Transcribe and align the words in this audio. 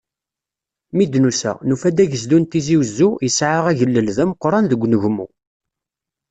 Mi 0.95 1.05
d-nusa, 1.11 1.51
nufa-d 1.67 1.97
agezdu 2.03 2.37
n 2.39 2.43
Tizi 2.51 2.75
Uzzu, 2.81 3.09
yesɛa 3.25 3.59
agellel 3.67 4.07
d 4.15 4.17
ameqqran 4.23 4.65
deg 4.67 4.83
unegmu. 4.85 5.25